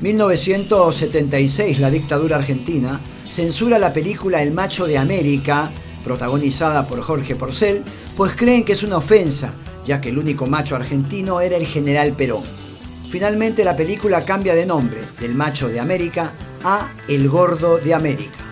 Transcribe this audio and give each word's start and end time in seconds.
1976, 0.00 1.80
la 1.80 1.90
dictadura 1.90 2.36
argentina 2.36 3.00
censura 3.30 3.78
la 3.78 3.92
película 3.92 4.42
El 4.42 4.52
Macho 4.52 4.86
de 4.86 4.96
América, 4.96 5.70
protagonizada 6.04 6.86
por 6.86 7.00
Jorge 7.02 7.34
Porcel, 7.34 7.82
pues 8.16 8.34
creen 8.34 8.64
que 8.64 8.72
es 8.72 8.82
una 8.82 8.98
ofensa, 8.98 9.54
ya 9.84 10.00
que 10.00 10.10
el 10.10 10.18
único 10.18 10.46
macho 10.46 10.76
argentino 10.76 11.40
era 11.40 11.56
el 11.56 11.66
general 11.66 12.12
Perón. 12.12 12.44
Finalmente 13.10 13.64
la 13.64 13.76
película 13.76 14.24
cambia 14.24 14.54
de 14.54 14.66
nombre, 14.66 15.00
del 15.20 15.34
Macho 15.34 15.68
de 15.68 15.80
América 15.80 16.32
a 16.62 16.92
El 17.08 17.28
Gordo 17.28 17.78
de 17.78 17.94
América. 17.94 18.47